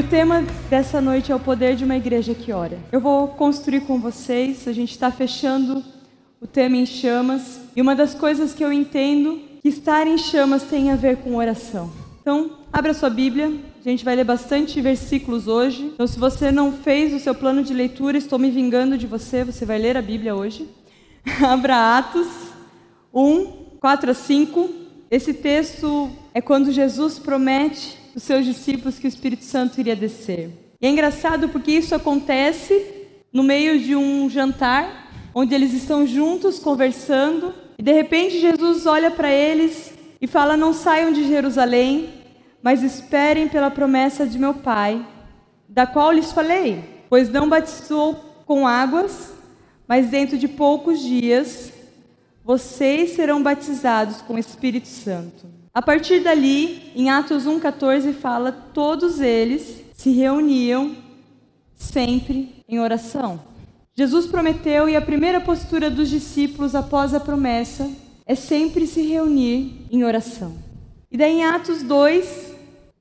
[0.00, 2.78] O tema dessa noite é o poder de uma igreja que ora.
[2.90, 5.84] Eu vou construir com vocês, a gente está fechando
[6.40, 10.62] o tema em chamas, e uma das coisas que eu entendo que estar em chamas
[10.62, 11.92] tem a ver com oração.
[12.22, 15.90] Então, abra sua Bíblia, a gente vai ler bastante versículos hoje.
[15.92, 19.44] Então, se você não fez o seu plano de leitura, estou me vingando de você,
[19.44, 20.66] você vai ler a Bíblia hoje.
[21.46, 22.26] abra Atos
[23.12, 24.70] 1, 4 a 5.
[25.10, 30.50] Esse texto é quando Jesus promete os seus discípulos que o Espírito Santo iria descer.
[30.80, 33.00] E é engraçado porque isso acontece
[33.32, 39.10] no meio de um jantar, onde eles estão juntos conversando, e de repente Jesus olha
[39.10, 42.10] para eles e fala: Não saiam de Jerusalém,
[42.62, 45.06] mas esperem pela promessa de meu Pai,
[45.68, 49.32] da qual lhes falei, pois não batizou com águas,
[49.86, 51.72] mas dentro de poucos dias
[52.44, 55.59] vocês serão batizados com o Espírito Santo.
[55.72, 60.96] A partir dali, em Atos 1,14 fala: todos eles se reuniam
[61.76, 63.40] sempre em oração.
[63.94, 67.88] Jesus prometeu e a primeira postura dos discípulos após a promessa
[68.26, 70.54] é sempre se reunir em oração.
[71.10, 72.52] E daí em Atos 2,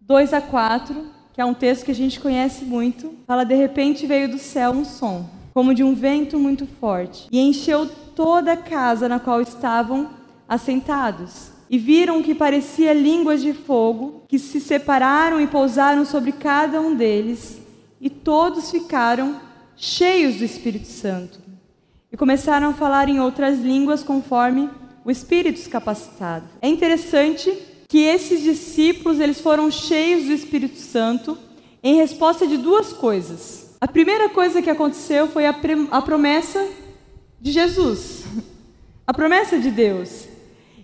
[0.02, 4.06] 2 a 4, que é um texto que a gente conhece muito, fala: de repente
[4.06, 8.58] veio do céu um som, como de um vento muito forte, e encheu toda a
[8.58, 10.12] casa na qual estavam
[10.48, 16.82] assentados e viram que parecia línguas de fogo, que se separaram e pousaram sobre cada
[16.82, 17.60] um deles,
[18.02, 19.40] e todos ficaram
[19.76, 21.40] cheios do Espírito Santo.
[22.12, 24.70] E começaram a falar em outras línguas conforme
[25.06, 26.46] o Espírito os capacitava.
[26.62, 27.56] É interessante
[27.88, 31.38] que esses discípulos, eles foram cheios do Espírito Santo
[31.84, 33.76] em resposta de duas coisas.
[33.82, 35.56] A primeira coisa que aconteceu foi a,
[35.92, 36.68] a promessa
[37.40, 38.26] de Jesus.
[39.08, 40.29] A promessa de Deus.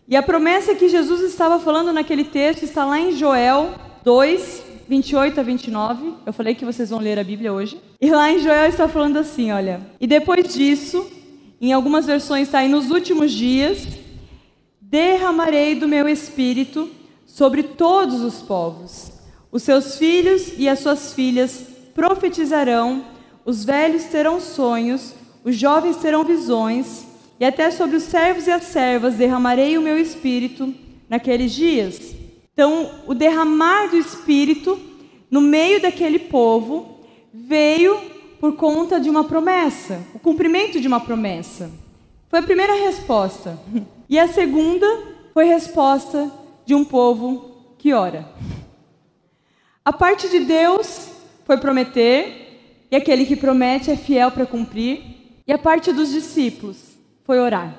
[0.08, 3.74] E a promessa que Jesus estava falando naquele texto está lá em Joel
[4.04, 6.14] 2, 28 a 29.
[6.24, 7.82] Eu falei que vocês vão ler a Bíblia hoje.
[8.00, 9.82] E lá em Joel está falando assim, olha.
[10.00, 11.10] E depois disso,
[11.60, 13.88] em algumas versões está aí nos últimos dias,
[14.80, 16.88] derramarei do meu espírito
[17.26, 19.12] sobre todos os povos.
[19.52, 21.66] Os seus filhos e as suas filhas
[21.96, 23.04] profetizarão,
[23.44, 27.05] os velhos terão sonhos, os jovens terão visões,
[27.40, 30.73] e até sobre os servos e as servas derramarei o meu espírito
[31.09, 32.16] naqueles dias.
[32.53, 34.79] Então, o derramar do espírito
[35.29, 37.00] no meio daquele povo
[37.34, 38.00] veio
[38.40, 41.69] por conta de uma promessa, o cumprimento de uma promessa.
[42.29, 43.59] Foi a primeira resposta.
[44.07, 44.85] E a segunda
[45.34, 46.31] foi resposta
[46.63, 48.29] de um povo que ora.
[49.84, 51.09] A parte de Deus
[51.44, 55.02] foi prometer, e aquele que promete é fiel para cumprir.
[55.47, 56.84] E a parte dos discípulos
[57.25, 57.78] foi orar.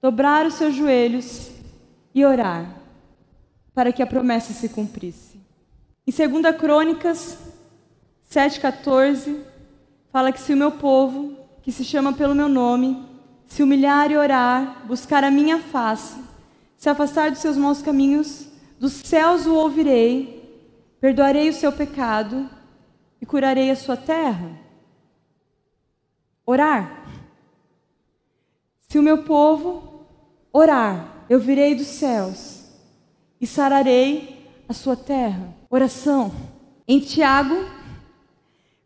[0.00, 1.50] Dobrar os seus joelhos
[2.14, 2.80] e orar
[3.74, 5.38] para que a promessa se cumprisse.
[6.06, 7.36] Em 2 Crônicas
[8.30, 9.38] 7,14,
[10.10, 13.04] fala que se o meu povo, que se chama pelo meu nome,
[13.46, 16.16] se humilhar e orar, buscar a minha face,
[16.76, 18.48] se afastar dos seus maus caminhos,
[18.78, 20.64] dos céus o ouvirei,
[21.00, 22.48] perdoarei o seu pecado
[23.20, 24.50] e curarei a sua terra.
[26.46, 26.95] Orar.
[28.88, 30.06] Se o meu povo
[30.52, 32.64] orar, eu virei dos céus
[33.40, 35.54] e sararei a sua terra.
[35.68, 36.32] Oração.
[36.86, 37.54] Em Tiago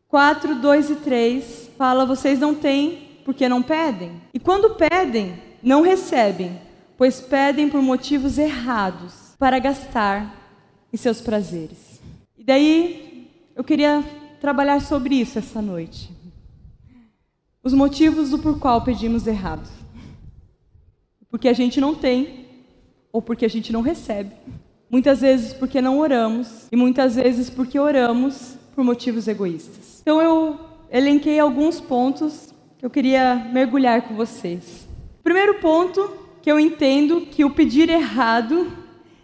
[0.08, 4.20] 4, 2 e 3, fala: Vocês não têm porque não pedem.
[4.32, 6.58] E quando pedem, não recebem,
[6.96, 10.34] pois pedem por motivos errados para gastar
[10.92, 12.00] em seus prazeres.
[12.38, 14.02] E daí eu queria
[14.40, 16.10] trabalhar sobre isso essa noite.
[17.62, 19.79] Os motivos do por qual pedimos errado.
[21.30, 22.46] Porque a gente não tem
[23.12, 24.32] ou porque a gente não recebe.
[24.90, 30.00] Muitas vezes porque não oramos e muitas vezes porque oramos por motivos egoístas.
[30.02, 30.58] Então eu
[30.90, 34.88] elenquei alguns pontos que eu queria mergulhar com vocês.
[35.22, 36.10] Primeiro ponto
[36.42, 38.72] que eu entendo que o pedir errado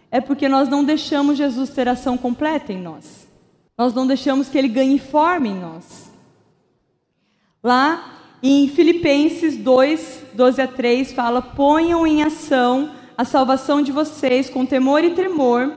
[0.09, 3.27] é porque nós não deixamos Jesus ter ação completa em nós.
[3.77, 6.11] Nós não deixamos que ele ganhe forma em nós.
[7.63, 14.49] Lá em Filipenses 2, 12 a 3, fala: Ponham em ação a salvação de vocês
[14.49, 15.73] com temor e tremor,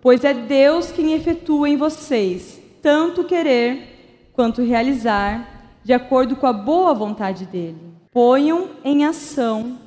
[0.00, 6.52] pois é Deus quem efetua em vocês tanto querer quanto realizar, de acordo com a
[6.52, 7.80] boa vontade dele.
[8.12, 9.78] Ponham em ação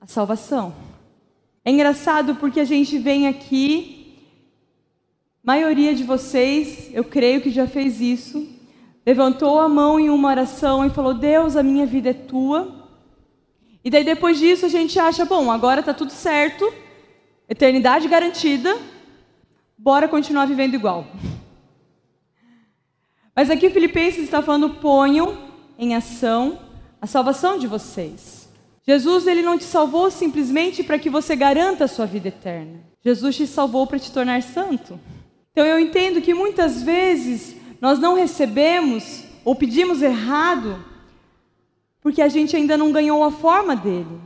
[0.00, 0.74] a salvação.
[1.64, 4.18] É engraçado porque a gente vem aqui,
[5.44, 8.48] maioria de vocês, eu creio que já fez isso,
[9.06, 12.83] levantou a mão em uma oração e falou: Deus, a minha vida é tua.
[13.84, 16.72] E daí depois disso a gente acha: bom, agora está tudo certo,
[17.48, 18.76] eternidade garantida,
[19.76, 21.06] bora continuar vivendo igual.
[23.36, 25.36] Mas aqui Filipenses está falando: ponham
[25.78, 26.58] em ação
[27.00, 28.48] a salvação de vocês.
[28.86, 32.80] Jesus ele não te salvou simplesmente para que você garanta a sua vida eterna.
[33.02, 34.98] Jesus te salvou para te tornar santo.
[35.52, 40.93] Então eu entendo que muitas vezes nós não recebemos ou pedimos errado
[42.04, 44.20] porque a gente ainda não ganhou a forma dele.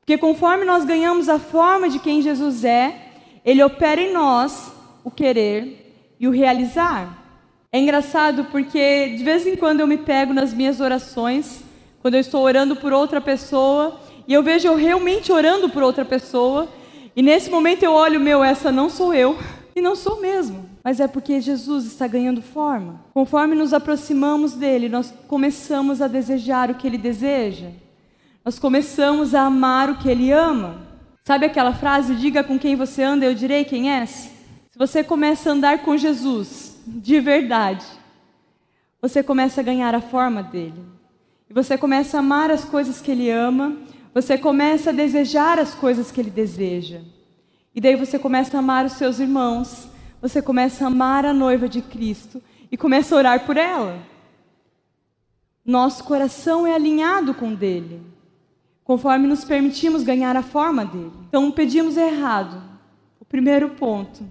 [0.00, 3.08] Porque conforme nós ganhamos a forma de quem Jesus é,
[3.42, 4.70] ele opera em nós
[5.02, 7.24] o querer e o realizar.
[7.72, 11.64] É engraçado porque de vez em quando eu me pego nas minhas orações,
[12.02, 13.98] quando eu estou orando por outra pessoa,
[14.28, 16.68] e eu vejo eu realmente orando por outra pessoa,
[17.16, 19.38] e nesse momento eu olho, meu, essa não sou eu,
[19.74, 23.02] e não sou mesmo mas é porque Jesus está ganhando forma.
[23.14, 27.70] Conforme nos aproximamos dele, nós começamos a desejar o que ele deseja.
[28.44, 30.82] Nós começamos a amar o que ele ama.
[31.24, 34.30] Sabe aquela frase, diga com quem você anda, eu direi quem és?
[34.70, 37.86] Se você começa a andar com Jesus, de verdade,
[39.00, 40.84] você começa a ganhar a forma dele.
[41.48, 43.74] E você começa a amar as coisas que ele ama,
[44.12, 47.00] você começa a desejar as coisas que ele deseja.
[47.74, 49.93] E daí você começa a amar os seus irmãos,
[50.24, 52.42] você começa a amar a noiva de Cristo
[52.72, 54.00] e começa a orar por ela.
[55.62, 58.00] Nosso coração é alinhado com dele,
[58.82, 61.12] conforme nos permitimos ganhar a forma dele.
[61.28, 62.58] Então pedimos errado.
[63.20, 64.24] O primeiro ponto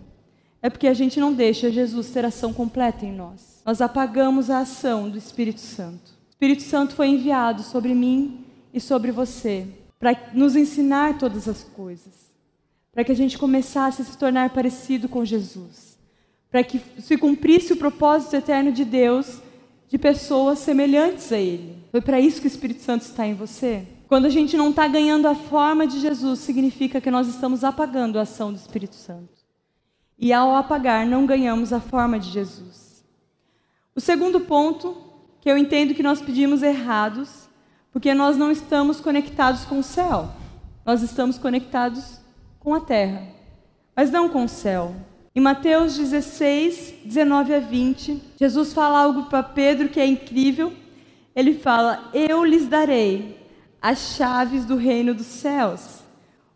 [0.63, 3.61] é porque a gente não deixa Jesus ter ação completa em nós.
[3.63, 6.09] Nós apagamos a ação do Espírito Santo.
[6.09, 8.43] O Espírito Santo foi enviado sobre mim
[8.73, 9.67] e sobre você
[9.99, 12.32] para nos ensinar todas as coisas
[12.93, 15.97] para que a gente começasse a se tornar parecido com Jesus,
[16.51, 19.41] para que se cumprisse o propósito eterno de Deus
[19.89, 21.77] de pessoas semelhantes a Ele.
[21.91, 23.85] Foi para isso que o Espírito Santo está em você?
[24.07, 28.19] Quando a gente não está ganhando a forma de Jesus, significa que nós estamos apagando
[28.19, 29.33] a ação do Espírito Santo.
[30.19, 33.03] E ao apagar, não ganhamos a forma de Jesus.
[33.95, 34.95] O segundo ponto,
[35.41, 37.49] que eu entendo que nós pedimos errados,
[37.91, 40.29] porque nós não estamos conectados com o céu.
[40.85, 42.22] Nós estamos conectados
[42.63, 43.23] com a terra,
[43.95, 44.95] mas não com o céu.
[45.35, 50.71] Em Mateus 16, 19 a 20, Jesus fala algo para Pedro que é incrível.
[51.35, 53.37] Ele fala: Eu lhes darei
[53.81, 56.03] as chaves do reino dos céus.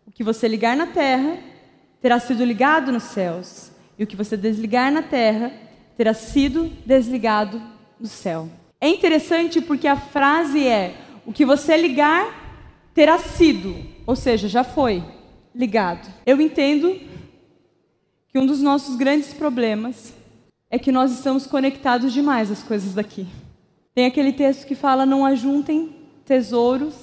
[0.06, 1.38] O que você ligar na terra
[2.00, 5.52] terá sido ligado nos céus, e o que você desligar na terra
[5.96, 7.60] terá sido desligado
[7.98, 8.48] no céu.
[8.80, 10.94] É interessante porque a frase é:
[11.26, 12.46] O que você ligar
[12.94, 13.76] terá sido,
[14.06, 15.02] ou seja, já foi
[15.54, 16.12] ligado.
[16.26, 16.98] Eu entendo
[18.28, 20.12] que um dos nossos grandes problemas
[20.70, 23.26] é que nós estamos conectados demais às coisas daqui.
[23.94, 26.94] Tem aquele texto que fala: não ajuntem tesouros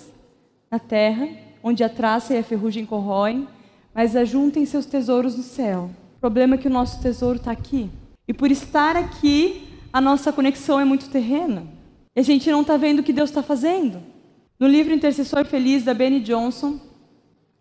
[0.69, 1.27] na terra,
[1.63, 3.47] onde a traça e a ferrugem corroem,
[3.93, 5.89] mas ajuntem seus tesouros no céu.
[6.17, 7.89] O problema é que o nosso tesouro está aqui.
[8.27, 11.65] E por estar aqui, a nossa conexão é muito terrena.
[12.15, 14.01] E a gente não está vendo o que Deus está fazendo.
[14.59, 16.79] No livro Intercessor Feliz, da Benny Johnson,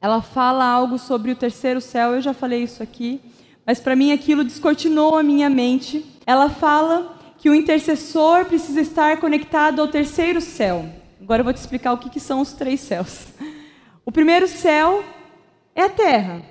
[0.05, 3.23] ela fala algo sobre o terceiro céu, eu já falei isso aqui,
[3.65, 6.05] mas para mim aquilo descortinou a minha mente.
[6.27, 10.85] Ela fala que o intercessor precisa estar conectado ao terceiro céu.
[11.23, 13.29] Agora eu vou te explicar o que, que são os três céus.
[14.05, 15.03] O primeiro céu
[15.75, 16.43] é a terra,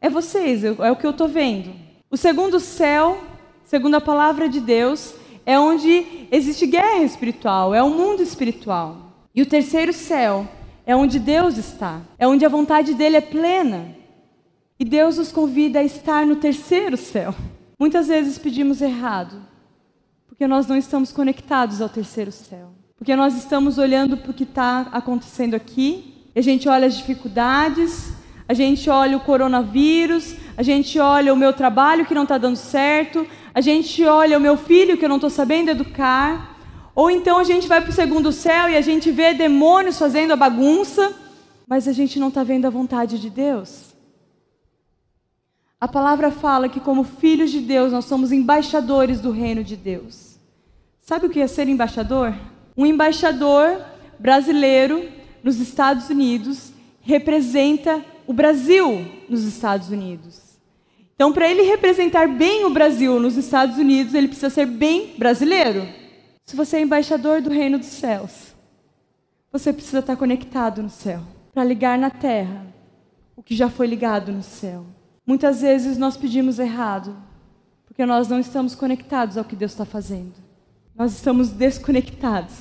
[0.00, 1.74] é vocês, é o que eu estou vendo.
[2.10, 3.22] O segundo céu,
[3.62, 5.12] segundo a palavra de Deus,
[5.44, 9.12] é onde existe guerra espiritual, é o mundo espiritual.
[9.34, 10.48] E o terceiro céu
[10.90, 13.94] é onde Deus está, é onde a vontade dele é plena.
[14.76, 17.32] E Deus nos convida a estar no terceiro céu.
[17.78, 19.36] Muitas vezes pedimos errado,
[20.26, 22.72] porque nós não estamos conectados ao terceiro céu.
[22.98, 28.12] Porque nós estamos olhando para o que está acontecendo aqui, a gente olha as dificuldades,
[28.48, 32.56] a gente olha o coronavírus, a gente olha o meu trabalho que não está dando
[32.56, 36.49] certo, a gente olha o meu filho que eu não estou sabendo educar,
[36.94, 40.32] ou então a gente vai para o segundo céu e a gente vê demônios fazendo
[40.32, 41.14] a bagunça,
[41.66, 43.94] mas a gente não está vendo a vontade de Deus.
[45.80, 50.36] A palavra fala que, como filhos de Deus, nós somos embaixadores do reino de Deus.
[51.00, 52.34] Sabe o que é ser embaixador?
[52.76, 53.80] Um embaixador
[54.18, 55.08] brasileiro
[55.42, 60.38] nos Estados Unidos representa o Brasil nos Estados Unidos.
[61.14, 65.86] Então, para ele representar bem o Brasil nos Estados Unidos, ele precisa ser bem brasileiro.
[66.50, 68.56] Se você é embaixador do reino dos céus,
[69.52, 71.20] você precisa estar conectado no céu
[71.54, 72.66] para ligar na terra
[73.36, 74.84] o que já foi ligado no céu.
[75.24, 77.16] Muitas vezes nós pedimos errado,
[77.86, 80.32] porque nós não estamos conectados ao que Deus está fazendo.
[80.92, 82.54] Nós estamos desconectados,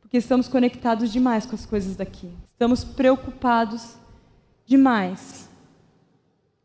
[0.00, 2.30] porque estamos conectados demais com as coisas daqui.
[2.46, 3.96] Estamos preocupados
[4.64, 5.48] demais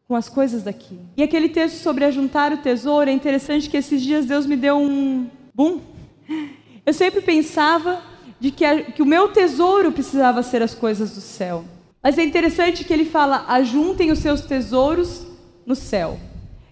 [0.08, 1.00] com as coisas daqui.
[1.18, 4.78] E aquele texto sobre ajuntar o tesouro, é interessante que esses dias Deus me deu
[4.78, 5.91] um boom.
[6.86, 8.02] Eu sempre pensava
[8.40, 11.64] de que, a, que o meu tesouro precisava ser as coisas do céu.
[12.02, 15.28] Mas é interessante que ele fala: ajuntem os seus tesouros
[15.66, 16.20] no céu.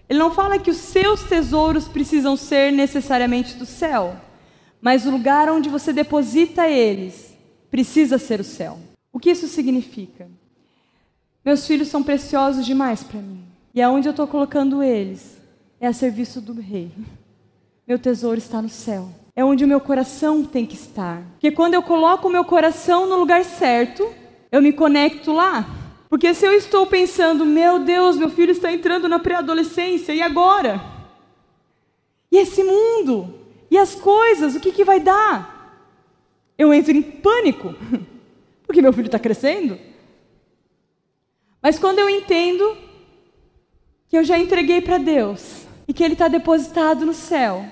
[0.08, 4.16] Ele não fala que os seus tesouros precisam ser necessariamente do céu,
[4.80, 7.36] mas o lugar onde você deposita eles
[7.70, 8.76] precisa ser o céu.
[9.12, 10.28] O que isso significa?
[11.44, 15.38] Meus filhos são preciosos demais para mim, e aonde eu estou colocando eles
[15.78, 16.90] é a serviço do Rei.
[17.86, 19.08] Meu tesouro está no céu.
[19.34, 21.22] É onde o meu coração tem que estar.
[21.32, 24.12] Porque quando eu coloco o meu coração no lugar certo,
[24.50, 25.66] eu me conecto lá.
[26.08, 30.80] Porque se eu estou pensando, meu Deus, meu filho está entrando na pré-adolescência, e agora?
[32.32, 33.32] E esse mundo?
[33.70, 34.56] E as coisas?
[34.56, 35.58] O que, que vai dar?
[36.58, 37.74] Eu entro em pânico,
[38.66, 39.78] porque meu filho está crescendo.
[41.62, 42.76] Mas quando eu entendo
[44.08, 47.64] que eu já entreguei para Deus e que Ele está depositado no céu,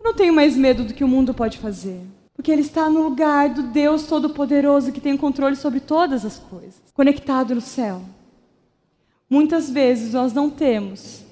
[0.00, 2.00] eu não tenho mais medo do que o mundo pode fazer.
[2.34, 6.38] Porque ele está no lugar do Deus Todo-Poderoso que tem o controle sobre todas as
[6.38, 8.00] coisas, conectado no céu.
[9.28, 11.22] Muitas vezes nós não temos,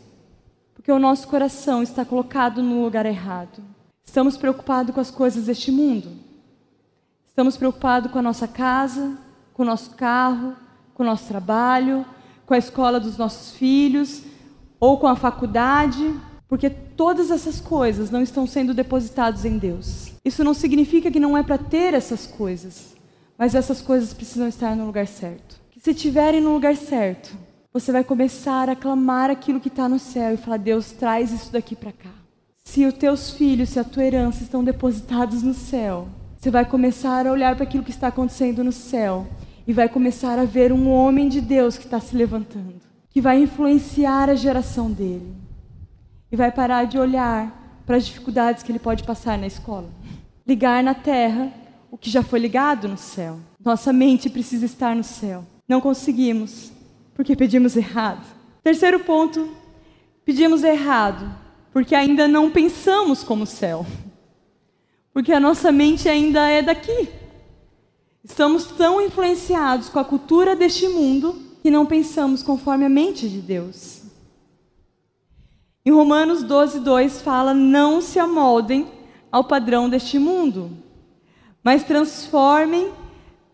[0.74, 3.64] porque o nosso coração está colocado no lugar errado.
[4.04, 6.10] Estamos preocupados com as coisas deste mundo.
[7.26, 9.16] Estamos preocupados com a nossa casa,
[9.54, 10.54] com o nosso carro,
[10.92, 12.04] com o nosso trabalho,
[12.44, 14.22] com a escola dos nossos filhos,
[14.78, 16.14] ou com a faculdade,
[16.48, 20.12] porque todas essas coisas não estão sendo depositadas em Deus.
[20.24, 22.96] Isso não significa que não é para ter essas coisas,
[23.36, 25.60] mas essas coisas precisam estar no lugar certo.
[25.70, 27.36] Que se estiverem no lugar certo,
[27.70, 31.52] você vai começar a clamar aquilo que está no céu e falar: Deus, traz isso
[31.52, 32.10] daqui para cá.
[32.64, 37.26] Se os teus filhos, se a tua herança estão depositados no céu, você vai começar
[37.26, 39.26] a olhar para aquilo que está acontecendo no céu
[39.66, 42.76] e vai começar a ver um homem de Deus que está se levantando,
[43.10, 45.47] que vai influenciar a geração dele
[46.30, 49.88] e vai parar de olhar para as dificuldades que ele pode passar na escola.
[50.46, 51.52] Ligar na terra
[51.90, 53.38] o que já foi ligado no céu.
[53.64, 55.44] Nossa mente precisa estar no céu.
[55.66, 56.70] Não conseguimos,
[57.14, 58.24] porque pedimos errado.
[58.62, 59.48] Terceiro ponto,
[60.24, 61.34] pedimos errado,
[61.72, 63.86] porque ainda não pensamos como o céu.
[65.12, 67.08] Porque a nossa mente ainda é daqui.
[68.22, 73.40] Estamos tão influenciados com a cultura deste mundo que não pensamos conforme a mente de
[73.40, 73.97] Deus.
[75.88, 78.86] Em Romanos 12, 2 fala: Não se amoldem
[79.32, 80.70] ao padrão deste mundo,
[81.64, 82.92] mas transformem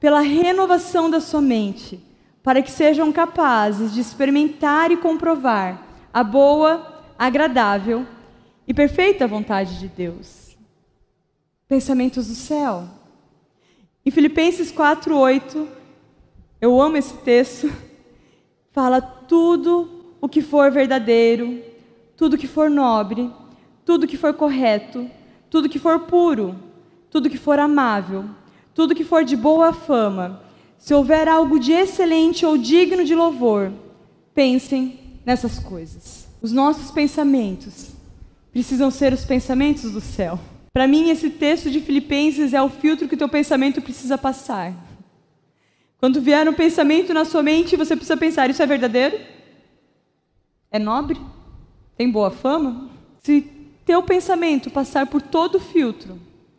[0.00, 2.00] pela renovação da sua mente,
[2.42, 5.80] para que sejam capazes de experimentar e comprovar
[6.12, 8.04] a boa, agradável
[8.66, 10.56] e perfeita vontade de Deus.
[11.68, 12.88] Pensamentos do céu.
[14.04, 15.68] Em Filipenses 4:8,
[16.60, 17.72] eu amo esse texto,
[18.72, 21.72] fala tudo o que for verdadeiro,
[22.16, 23.30] tudo que for nobre,
[23.84, 25.10] tudo que for correto,
[25.50, 26.54] tudo que for puro,
[27.10, 28.24] tudo que for amável,
[28.74, 30.42] tudo que for de boa fama,
[30.78, 33.72] se houver algo de excelente ou digno de louvor,
[34.34, 36.28] pensem nessas coisas.
[36.42, 37.92] Os nossos pensamentos
[38.52, 40.38] precisam ser os pensamentos do céu.
[40.72, 44.74] Para mim, esse texto de Filipenses é o filtro que o teu pensamento precisa passar.
[45.98, 49.18] Quando vier um pensamento na sua mente, você precisa pensar: isso é verdadeiro?
[50.70, 51.18] É nobre?
[51.96, 52.90] Tem boa fama?
[53.22, 53.42] Se
[53.84, 56.18] teu pensamento passar por todo o filtro,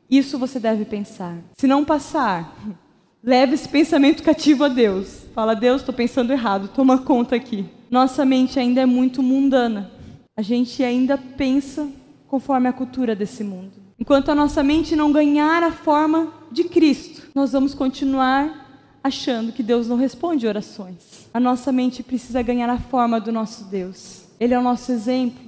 [0.10, 1.38] isso você deve pensar.
[1.58, 2.56] Se não passar,
[3.24, 5.26] leve esse pensamento cativo a Deus.
[5.34, 7.66] Fala, Deus, estou pensando errado, toma conta aqui.
[7.90, 9.92] Nossa mente ainda é muito mundana.
[10.38, 11.88] A gente ainda pensa
[12.28, 13.72] conforme a cultura desse mundo.
[13.98, 18.66] Enquanto a nossa mente não ganhar a forma de Cristo, nós vamos continuar
[19.02, 21.30] achando que Deus não responde orações.
[21.34, 24.25] A nossa mente precisa ganhar a forma do nosso Deus.
[24.40, 25.44] Ele é o nosso exemplo.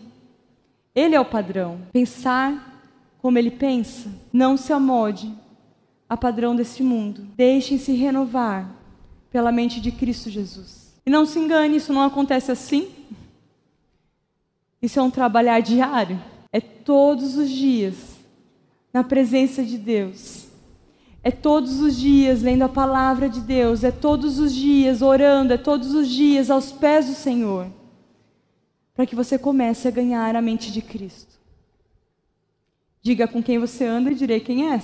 [0.96, 1.80] Ele é o padrão.
[1.92, 2.82] Pensar
[3.22, 4.10] como ele pensa.
[4.32, 5.32] Não se amode
[6.10, 7.28] a padrão deste mundo.
[7.36, 8.70] Deixem-se renovar
[9.30, 10.94] pela mente de Cristo Jesus.
[11.06, 12.90] E não se engane, isso não acontece assim.
[14.82, 16.20] Isso é um trabalhar diário.
[16.52, 17.96] É todos os dias
[18.94, 20.48] na presença de Deus.
[21.22, 23.84] É todos os dias lendo a palavra de Deus.
[23.84, 25.54] É todos os dias orando.
[25.54, 27.77] É todos os dias aos pés do Senhor
[28.98, 31.38] para que você comece a ganhar a mente de Cristo.
[33.00, 34.82] Diga com quem você anda e direi quem é.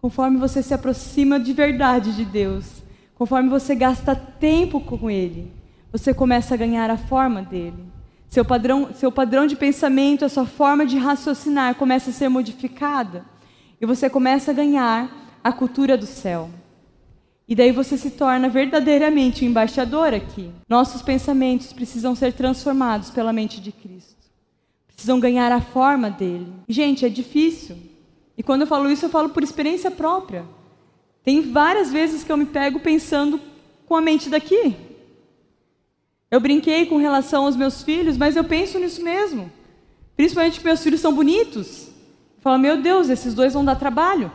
[0.00, 2.84] Conforme você se aproxima de verdade de Deus,
[3.16, 5.52] conforme você gasta tempo com Ele,
[5.90, 7.84] você começa a ganhar a forma dele.
[8.28, 13.24] Seu padrão, seu padrão de pensamento, a sua forma de raciocinar começa a ser modificada
[13.80, 15.10] e você começa a ganhar
[15.42, 16.50] a cultura do céu.
[17.48, 20.50] E daí você se torna verdadeiramente um embaixador aqui.
[20.68, 24.16] Nossos pensamentos precisam ser transformados pela mente de Cristo.
[24.88, 26.52] Precisam ganhar a forma dele.
[26.68, 27.76] Gente, é difícil.
[28.36, 30.44] E quando eu falo isso, eu falo por experiência própria.
[31.22, 33.40] Tem várias vezes que eu me pego pensando
[33.86, 34.74] com a mente daqui.
[36.30, 39.50] Eu brinquei com relação aos meus filhos, mas eu penso nisso mesmo.
[40.16, 41.86] Principalmente que meus filhos são bonitos.
[41.86, 44.32] Eu falo, meu Deus, esses dois vão dar trabalho.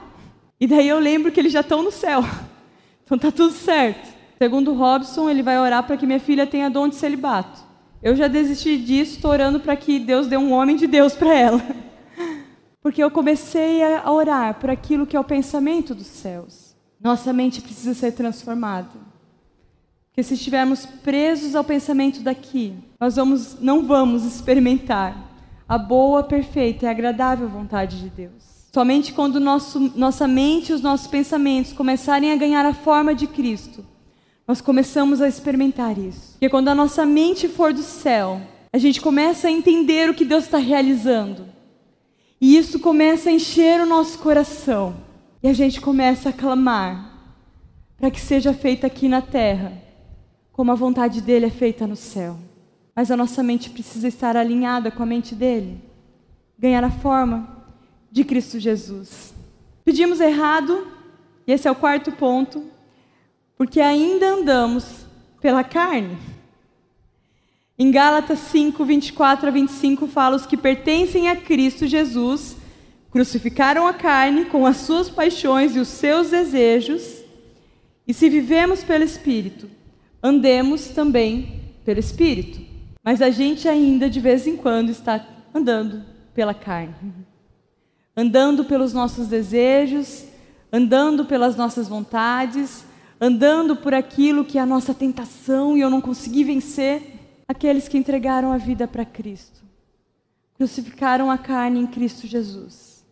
[0.60, 2.24] E daí eu lembro que eles já estão no céu.
[3.12, 4.08] Então tá tudo certo.
[4.38, 7.60] Segundo Robson, ele vai orar para que minha filha tenha dom de celibato.
[8.02, 11.36] Eu já desisti disso, estou orando para que Deus dê um homem de Deus para
[11.36, 11.62] ela.
[12.82, 16.74] Porque eu comecei a orar por aquilo que é o pensamento dos céus.
[17.04, 18.88] Nossa mente precisa ser transformada.
[20.08, 25.18] Porque se estivermos presos ao pensamento daqui, nós vamos, não vamos experimentar
[25.68, 28.51] a boa, perfeita e agradável vontade de Deus.
[28.74, 33.28] Somente quando nosso, nossa mente e os nossos pensamentos começarem a ganhar a forma de
[33.28, 33.86] Cristo,
[34.48, 36.32] nós começamos a experimentar isso.
[36.32, 40.24] Porque quando a nossa mente for do céu, a gente começa a entender o que
[40.24, 41.46] Deus está realizando.
[42.40, 44.96] E isso começa a encher o nosso coração.
[45.44, 47.12] E a gente começa a clamar
[47.98, 49.74] para que seja feita aqui na terra,
[50.52, 52.38] como a vontade dele é feita no céu.
[52.96, 55.84] Mas a nossa mente precisa estar alinhada com a mente dele,
[56.58, 57.61] ganhar a forma
[58.12, 59.34] de Cristo Jesus.
[59.86, 60.88] Pedimos errado,
[61.48, 62.66] e esse é o quarto ponto,
[63.58, 65.06] porque ainda andamos
[65.40, 66.18] pela carne.
[67.80, 72.58] Em Gálatas 5, 24 a 25, fala: os que pertencem a Cristo Jesus
[73.10, 77.24] crucificaram a carne com as suas paixões e os seus desejos,
[78.08, 79.70] e se vivemos pelo Espírito,
[80.22, 82.62] andemos também pelo Espírito.
[83.04, 86.04] Mas a gente ainda de vez em quando está andando
[86.34, 86.94] pela carne
[88.16, 90.26] andando pelos nossos desejos,
[90.72, 92.86] andando pelas nossas vontades,
[93.20, 97.20] andando por aquilo que é a nossa tentação e eu não consegui vencer.
[97.48, 99.62] Aqueles que entregaram a vida para Cristo,
[100.56, 103.06] crucificaram a carne em Cristo Jesus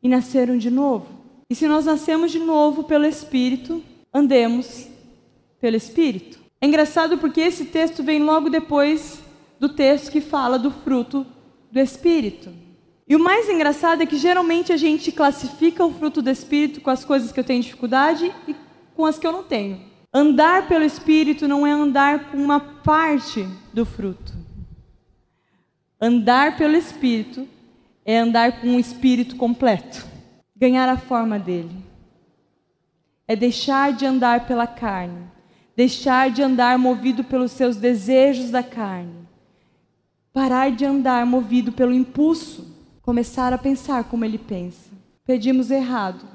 [0.00, 1.08] e nasceram de novo.
[1.50, 3.82] E se nós nascemos de novo pelo Espírito,
[4.14, 4.86] andemos
[5.60, 6.38] pelo Espírito.
[6.60, 9.20] É engraçado porque esse texto vem logo depois
[9.58, 11.26] do texto que fala do fruto
[11.70, 12.67] do Espírito.
[13.08, 16.90] E o mais engraçado é que geralmente a gente classifica o fruto do Espírito com
[16.90, 18.54] as coisas que eu tenho dificuldade e
[18.94, 19.80] com as que eu não tenho.
[20.12, 24.34] Andar pelo Espírito não é andar com uma parte do fruto.
[25.98, 27.48] Andar pelo Espírito
[28.04, 30.06] é andar com o Espírito completo,
[30.54, 31.76] ganhar a forma dele.
[33.26, 35.26] É deixar de andar pela carne,
[35.74, 39.26] deixar de andar movido pelos seus desejos da carne,
[40.30, 42.77] parar de andar movido pelo impulso
[43.08, 44.90] começar a pensar como ele pensa.
[45.24, 46.26] Pedimos errado,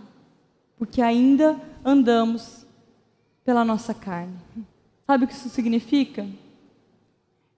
[0.75, 1.55] porque ainda
[1.85, 2.65] andamos
[3.45, 4.33] pela nossa carne.
[5.05, 6.25] Sabe o que isso significa?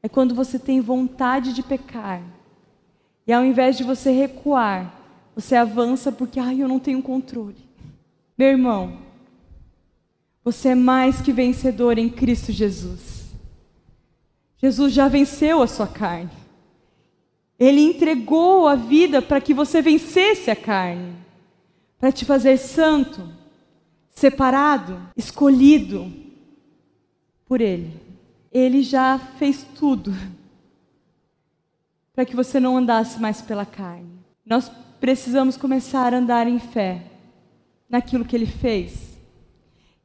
[0.03, 2.21] É quando você tem vontade de pecar.
[3.25, 4.93] E ao invés de você recuar,
[5.33, 7.63] você avança porque, ai, eu não tenho controle.
[8.37, 8.97] Meu irmão,
[10.43, 13.33] você é mais que vencedor em Cristo Jesus.
[14.57, 16.44] Jesus já venceu a sua carne.
[17.59, 21.13] Ele entregou a vida para que você vencesse a carne,
[21.99, 23.29] para te fazer santo,
[24.09, 26.11] separado, escolhido
[27.45, 27.93] por Ele.
[28.51, 30.13] Ele já fez tudo
[32.13, 34.19] para que você não andasse mais pela carne.
[34.45, 37.03] Nós precisamos começar a andar em fé
[37.89, 39.15] naquilo que Ele fez.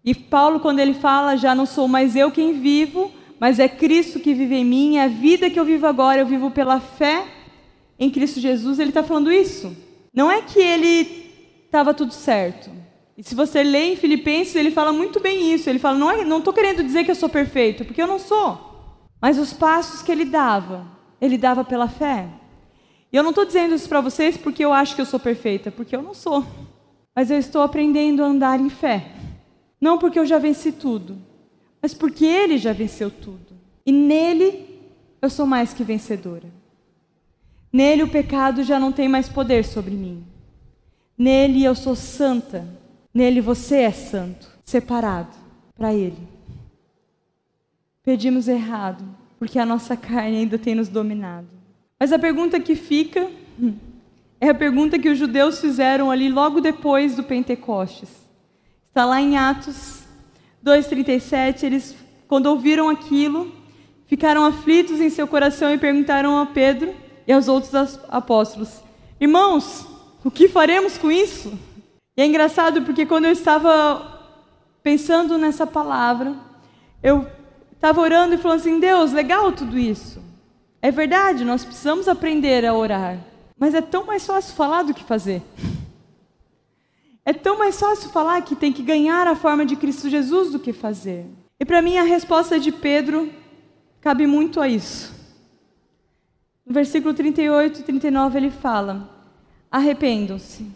[0.05, 4.19] E Paulo, quando ele fala, já não sou mais eu quem vivo, mas é Cristo
[4.19, 7.27] que vive em mim, é a vida que eu vivo agora, eu vivo pela fé
[8.01, 9.77] em Cristo Jesus, ele está falando isso.
[10.13, 11.31] Não é que ele
[11.67, 12.71] estava tudo certo.
[13.17, 15.69] E se você lê em Filipenses, ele fala muito bem isso.
[15.69, 18.99] Ele fala: não estou não querendo dizer que eu sou perfeito, porque eu não sou.
[19.21, 20.87] Mas os passos que ele dava,
[21.21, 22.27] ele dava pela fé.
[23.13, 25.71] E eu não estou dizendo isso para vocês porque eu acho que eu sou perfeita,
[25.71, 26.43] porque eu não sou.
[27.15, 29.13] Mas eu estou aprendendo a andar em fé.
[29.79, 31.19] Não porque eu já venci tudo,
[31.83, 33.59] mas porque ele já venceu tudo.
[33.85, 34.81] E nele
[35.21, 36.60] eu sou mais que vencedora.
[37.73, 40.25] Nele o pecado já não tem mais poder sobre mim.
[41.17, 42.67] Nele eu sou santa.
[43.13, 45.37] Nele você é santo, separado
[45.77, 46.17] para Ele.
[48.03, 49.05] Pedimos errado,
[49.39, 51.49] porque a nossa carne ainda tem nos dominado.
[51.99, 53.29] Mas a pergunta que fica
[54.41, 58.09] é a pergunta que os judeus fizeram ali logo depois do Pentecostes.
[58.89, 60.05] Está lá em Atos
[60.65, 61.65] 2,37.
[61.65, 63.53] Eles, quando ouviram aquilo,
[64.07, 66.95] ficaram aflitos em seu coração e perguntaram a Pedro
[67.31, 67.73] e aos outros
[68.09, 68.83] apóstolos:
[69.21, 69.87] Irmãos,
[70.25, 71.57] o que faremos com isso?
[72.17, 74.21] E é engraçado porque quando eu estava
[74.83, 76.35] pensando nessa palavra,
[77.01, 77.25] eu
[77.73, 80.21] estava orando e falando assim: Deus, legal tudo isso.
[80.83, 83.17] É verdade, nós precisamos aprender a orar.
[83.57, 85.41] Mas é tão mais fácil falar do que fazer.
[87.23, 90.59] É tão mais fácil falar que tem que ganhar a forma de Cristo Jesus do
[90.59, 91.27] que fazer.
[91.61, 93.31] E para mim a resposta de Pedro
[94.01, 95.20] cabe muito a isso.
[96.71, 99.11] No versículo 38 e 39 ele fala:
[99.69, 100.71] Arrependam-se,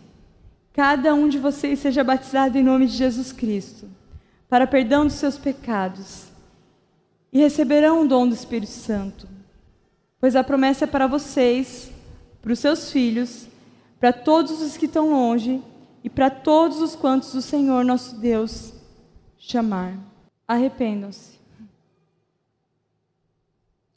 [0.72, 3.88] cada um de vocês seja batizado em nome de Jesus Cristo,
[4.48, 6.33] para perdão dos seus pecados,
[7.33, 9.28] e receberão o dom do Espírito Santo.
[10.18, 11.92] Pois a promessa é para vocês,
[12.42, 13.46] para os seus filhos,
[14.00, 15.62] para todos os que estão longe
[16.02, 18.72] e para todos os quantos o Senhor nosso Deus
[19.38, 19.96] chamar.
[20.48, 21.33] Arrependam-se.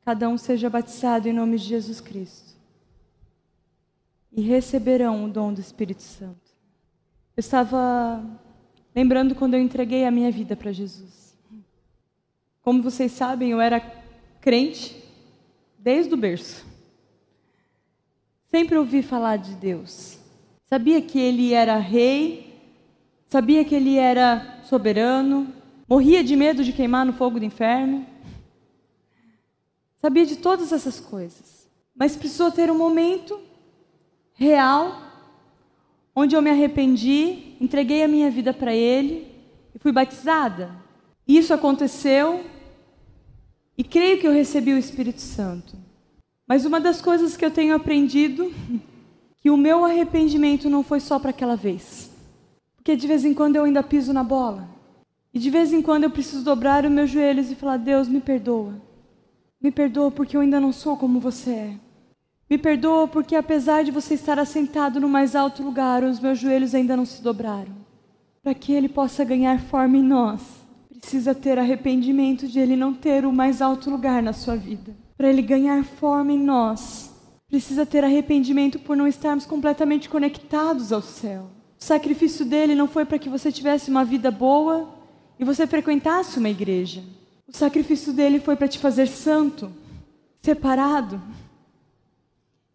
[0.08, 2.56] Cada um seja batizado em nome de Jesus Cristo.
[4.32, 6.50] E receberão o dom do Espírito Santo.
[7.36, 8.24] Eu estava
[8.96, 11.38] lembrando quando eu entreguei a minha vida para Jesus.
[12.62, 13.82] Como vocês sabem, eu era
[14.40, 14.96] crente
[15.78, 16.66] desde o berço.
[18.46, 20.20] Sempre ouvi falar de Deus.
[20.68, 22.58] Sabia que Ele era rei,
[23.28, 25.54] sabia que Ele era soberano,
[25.86, 28.06] morria de medo de queimar no fogo do inferno.
[30.00, 31.68] Sabia de todas essas coisas.
[31.96, 33.40] Mas precisou ter um momento
[34.34, 35.02] real
[36.16, 39.28] onde eu me arrependi, entreguei a minha vida para Ele
[39.74, 40.72] e fui batizada.
[41.28, 42.44] Isso aconteceu
[43.78, 45.76] e creio que eu recebi o Espírito Santo.
[46.48, 48.52] Mas uma das coisas que eu tenho aprendido
[49.42, 52.10] que o meu arrependimento não foi só para aquela vez.
[52.76, 54.68] Porque de vez em quando eu ainda piso na bola.
[55.34, 58.22] E de vez em quando eu preciso dobrar os meus joelhos e falar: Deus, me
[58.22, 58.87] perdoa.
[59.62, 61.74] Me perdoa porque eu ainda não sou como você é.
[62.50, 66.76] Me perdoa porque, apesar de você estar assentado no mais alto lugar, os meus joelhos
[66.76, 67.76] ainda não se dobraram.
[68.42, 70.42] Para que Ele possa ganhar forma em nós,
[71.00, 74.96] precisa ter arrependimento de Ele não ter o mais alto lugar na sua vida.
[75.18, 77.12] Para Ele ganhar forma em nós,
[77.50, 81.50] precisa ter arrependimento por não estarmos completamente conectados ao céu.
[81.80, 84.96] O sacrifício dele não foi para que você tivesse uma vida boa,
[85.40, 87.04] e você frequentasse uma igreja.
[87.48, 89.72] O sacrifício dele foi para te fazer santo,
[90.44, 91.22] separado,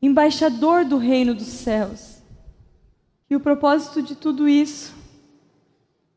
[0.00, 2.22] embaixador do reino dos céus.
[3.28, 4.94] E o propósito de tudo isso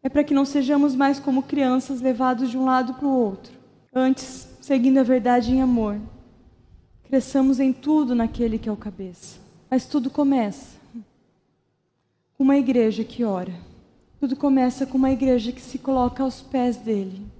[0.01, 3.51] é para que não sejamos mais como crianças levados de um lado para o outro.
[3.93, 5.99] Antes, seguindo a verdade em amor,
[7.03, 9.37] cresçamos em tudo naquele que é o cabeça.
[9.69, 10.77] Mas tudo começa
[12.37, 13.53] com uma igreja que ora.
[14.17, 17.34] Tudo começa com uma igreja que se coloca aos pés dele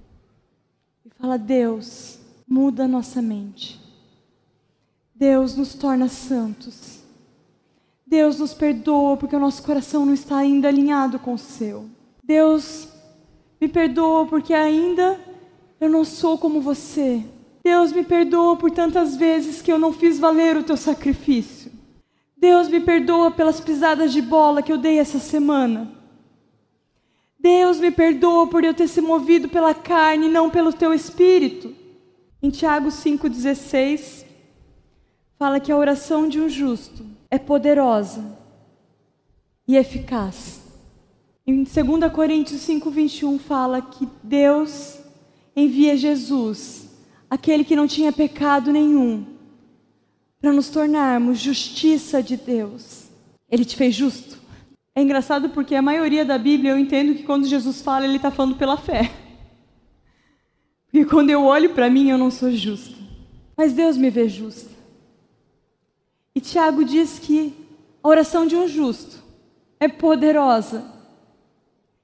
[1.18, 3.80] fala: Deus, muda a nossa mente.
[5.14, 7.00] Deus nos torna santos.
[8.06, 11.86] Deus nos perdoa porque o nosso coração não está ainda alinhado com o seu.
[12.22, 12.88] Deus
[13.60, 15.18] me perdoa porque ainda
[15.80, 17.24] eu não sou como você.
[17.64, 21.72] Deus me perdoa por tantas vezes que eu não fiz valer o teu sacrifício.
[22.36, 25.95] Deus me perdoa pelas pisadas de bola que eu dei essa semana.
[27.38, 31.74] Deus me perdoa por eu ter se movido pela carne e não pelo teu espírito.
[32.42, 34.24] Em Tiago 5,16,
[35.38, 38.36] fala que a oração de um justo é poderosa
[39.66, 40.60] e eficaz.
[41.46, 44.98] Em 2 Coríntios 5,21 fala que Deus
[45.54, 46.88] envia Jesus,
[47.30, 49.24] aquele que não tinha pecado nenhum,
[50.40, 53.04] para nos tornarmos justiça de Deus.
[53.50, 54.45] Ele te fez justo.
[54.96, 58.30] É engraçado porque a maioria da Bíblia eu entendo que quando Jesus fala, ele está
[58.30, 59.12] falando pela fé.
[60.86, 62.96] Porque quando eu olho para mim, eu não sou justa.
[63.54, 64.70] Mas Deus me vê justa.
[66.34, 67.52] E Tiago diz que
[68.02, 69.22] a oração de um justo
[69.78, 70.82] é poderosa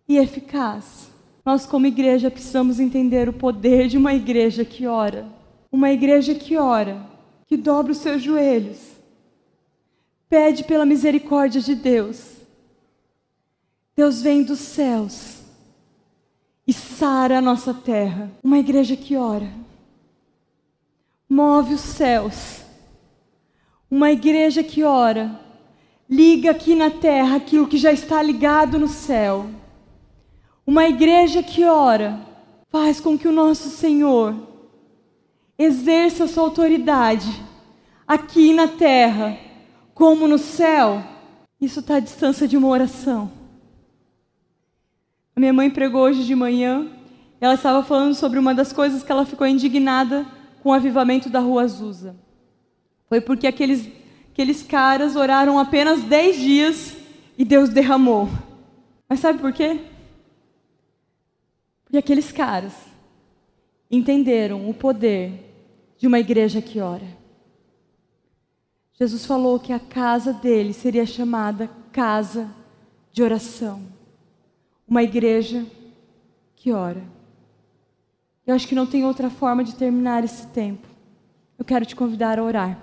[0.06, 1.10] e eficaz.
[1.46, 5.26] Nós, como igreja, precisamos entender o poder de uma igreja que ora.
[5.70, 7.06] Uma igreja que ora,
[7.46, 8.80] que dobra os seus joelhos,
[10.28, 12.41] pede pela misericórdia de Deus
[13.94, 15.42] Deus vem dos céus
[16.66, 18.30] e sara a nossa terra.
[18.42, 19.52] Uma igreja que ora,
[21.28, 22.62] move os céus.
[23.90, 25.38] Uma igreja que ora,
[26.08, 29.50] liga aqui na terra aquilo que já está ligado no céu.
[30.66, 32.18] Uma igreja que ora,
[32.70, 34.34] faz com que o nosso Senhor
[35.58, 37.28] exerça sua autoridade
[38.08, 39.36] aqui na terra,
[39.92, 41.04] como no céu.
[41.60, 43.41] Isso está à distância de uma oração.
[45.34, 46.88] A minha mãe pregou hoje de manhã.
[47.40, 50.26] Ela estava falando sobre uma das coisas que ela ficou indignada
[50.62, 52.14] com o avivamento da Rua Azusa.
[53.08, 53.88] Foi porque aqueles,
[54.30, 56.96] aqueles caras oraram apenas dez dias
[57.36, 58.28] e Deus derramou.
[59.08, 59.80] Mas sabe por quê?
[61.90, 62.72] E aqueles caras
[63.90, 65.52] entenderam o poder
[65.98, 67.06] de uma igreja que ora.
[68.94, 72.50] Jesus falou que a casa dele seria chamada casa
[73.12, 73.91] de oração.
[74.92, 75.64] Uma igreja
[76.54, 77.02] que ora.
[78.46, 80.86] Eu acho que não tem outra forma de terminar esse tempo.
[81.58, 82.78] Eu quero te convidar a orar.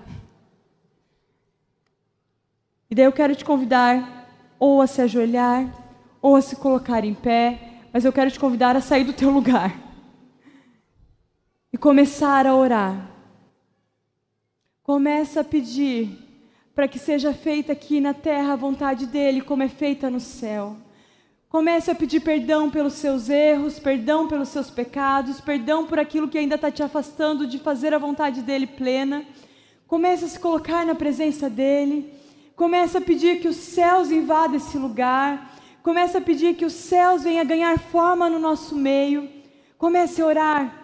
[2.90, 5.72] E daí eu quero te convidar ou a se ajoelhar,
[6.20, 9.30] ou a se colocar em pé, mas eu quero te convidar a sair do teu
[9.30, 9.80] lugar
[11.72, 13.08] e começar a orar.
[14.82, 16.10] Começa a pedir
[16.74, 20.89] para que seja feita aqui na terra a vontade dele, como é feita no céu.
[21.50, 26.38] Comece a pedir perdão pelos seus erros, perdão pelos seus pecados, perdão por aquilo que
[26.38, 29.26] ainda está te afastando de fazer a vontade dele plena.
[29.88, 32.14] Comece a se colocar na presença dele.
[32.56, 35.56] Comece a pedir que os céus invadam esse lugar.
[35.82, 39.28] Comece a pedir que os céus venham ganhar forma no nosso meio.
[39.76, 40.76] Comece a orar.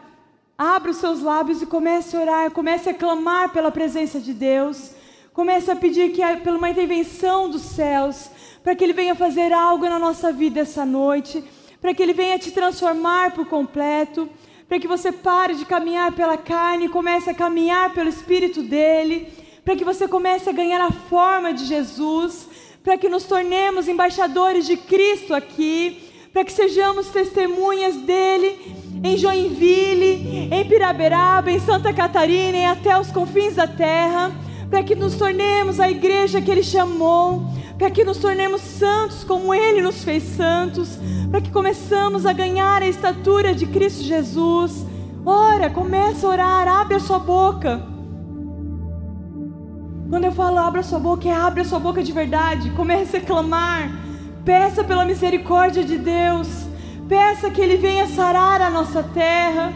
[0.57, 2.49] Abra os seus lábios e comece a orar.
[2.49, 4.95] Comece a clamar pela presença de Deus.
[5.31, 8.31] Comece a pedir que pela uma intervenção dos céus
[8.65, 11.43] para que Ele venha fazer algo na nossa vida essa noite,
[11.79, 14.27] para que Ele venha te transformar por completo,
[14.67, 19.31] para que você pare de caminhar pela carne e comece a caminhar pelo Espírito dEle,
[19.63, 22.47] para que você comece a ganhar a forma de Jesus,
[22.83, 26.01] para que nos tornemos embaixadores de Cristo aqui,
[26.33, 33.11] para que sejamos testemunhas dEle em Joinville, em Piraberaba, em Santa Catarina e até os
[33.11, 34.31] confins da terra,
[34.71, 37.43] para que nos tornemos a igreja que Ele chamou
[37.77, 40.97] para que nos tornemos santos como Ele nos fez santos,
[41.29, 44.85] para que começamos a ganhar a estatura de Cristo Jesus.
[45.25, 47.81] Ora, começa a orar, abre a sua boca.
[50.09, 52.69] Quando eu falo abra a sua boca, é abre a sua boca de verdade.
[52.71, 53.91] Comece a clamar.
[54.45, 56.47] Peça pela misericórdia de Deus.
[57.09, 59.73] Peça que Ele venha sarar a nossa terra.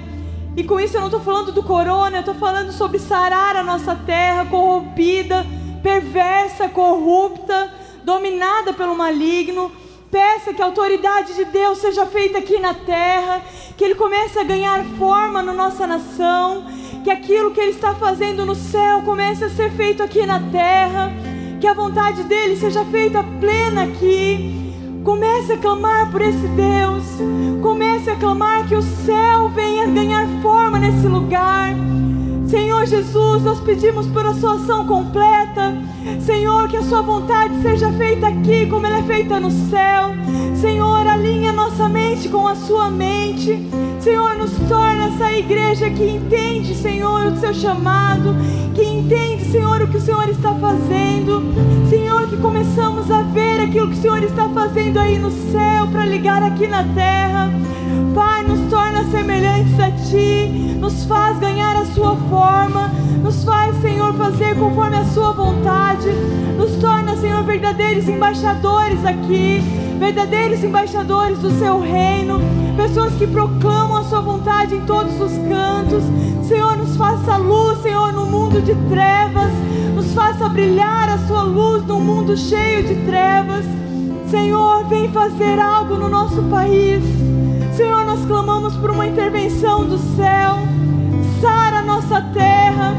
[0.56, 3.64] E com isso eu não estou falando do corona, eu estou falando sobre sarar a
[3.64, 5.46] nossa terra corrompida,
[5.82, 9.72] perversa, corrupta dominada pelo maligno.
[10.12, 13.44] Peça que a autoridade de Deus seja feita aqui na terra,
[13.78, 16.66] que Ele comece a ganhar forma na nossa nação,
[17.04, 21.12] que aquilo que Ele está fazendo no céu comece a ser feito aqui na terra,
[21.62, 24.56] que a vontade dEle seja feita plena aqui.
[25.04, 27.04] Comece a clamar por esse Deus,
[27.62, 31.74] comece a clamar que o céu venha ganhar forma nesse lugar.
[32.48, 35.76] Senhor Jesus, nós pedimos por a sua ação completa.
[36.22, 40.16] Senhor, que a sua vontade seja feita aqui como ela é feita no céu.
[40.56, 43.68] Senhor, alinha nossa mente com a sua mente.
[44.00, 48.36] Senhor, nos torna essa igreja que entende, Senhor, o seu chamado,
[48.74, 51.42] que entende, Senhor, o que o Senhor está fazendo.
[51.90, 56.06] Senhor, que começamos a ver aquilo que o Senhor está fazendo aí no céu para
[56.06, 57.52] ligar aqui na terra.
[58.14, 62.69] Pai, nos torna semelhantes a Ti, nos faz ganhar a Sua forma,
[63.24, 66.10] nos faz, Senhor, fazer conforme a Sua vontade,
[66.58, 69.62] nos torna, Senhor, verdadeiros embaixadores aqui,
[70.00, 72.40] verdadeiros embaixadores do Seu reino,
[72.76, 76.04] pessoas que proclamam a Sua vontade em todos os cantos.
[76.48, 79.52] Senhor, nos faça luz, Senhor, no mundo de trevas,
[79.96, 83.66] nos faça brilhar a Sua luz num mundo cheio de trevas.
[84.30, 87.04] Senhor, vem fazer algo no nosso país.
[87.76, 90.79] Senhor, nós clamamos por uma intervenção do céu.
[91.42, 92.96] Sara nossa terra.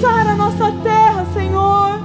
[0.00, 1.98] Sara nossa terra, Senhor.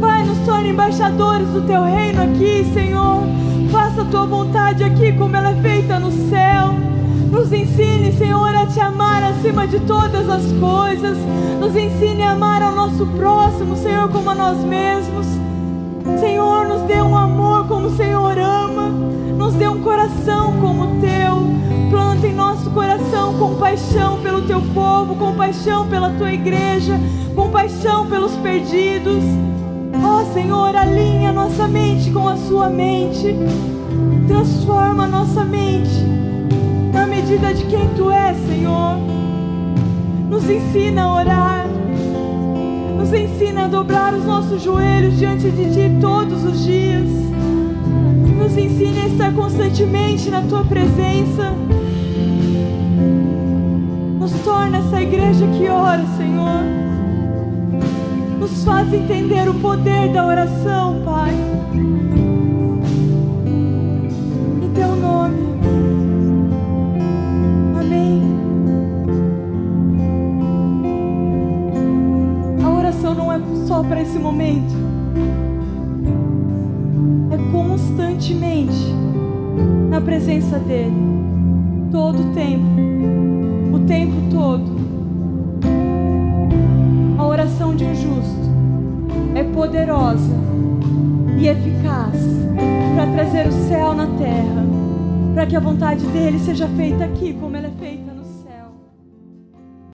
[0.00, 3.22] Pai, nos torne embaixadores do teu reino aqui, Senhor.
[3.70, 6.74] Faça a tua vontade aqui como ela é feita no céu.
[7.30, 11.16] Nos ensine, Senhor, a te amar acima de todas as coisas.
[11.60, 15.26] Nos ensine a amar ao nosso próximo, Senhor, como a nós mesmos.
[16.18, 18.88] Senhor, nos dê um amor como o Senhor ama.
[19.36, 21.17] Nos dê um coração como o teu.
[22.18, 26.98] Planta em nosso coração compaixão pelo teu povo, compaixão pela tua igreja,
[27.36, 29.22] compaixão pelos perdidos.
[30.02, 33.36] Ó oh, Senhor, alinha nossa mente com a sua mente.
[34.26, 36.02] Transforma nossa mente
[36.92, 38.96] na medida de quem tu és, Senhor.
[40.28, 41.66] Nos ensina a orar.
[42.96, 47.28] Nos ensina a dobrar os nossos joelhos diante de Ti todos os dias
[48.38, 51.54] nos ensine a estar constantemente na tua presença.
[54.30, 56.62] Nos torna essa igreja que ora, Senhor.
[58.38, 61.32] Nos faz entender o poder da oração, Pai.
[64.62, 65.38] Em teu nome.
[67.80, 68.22] Amém.
[72.62, 74.76] A oração não é só para esse momento.
[77.50, 78.92] constantemente
[79.88, 80.92] na presença dEle,
[81.90, 82.87] todo o tempo,
[83.88, 84.78] tempo todo.
[87.18, 88.48] A oração de um justo
[89.34, 90.36] é poderosa
[91.38, 92.20] e eficaz
[92.94, 94.66] para trazer o céu na terra,
[95.32, 97.70] para que a vontade dele seja feita aqui como ela é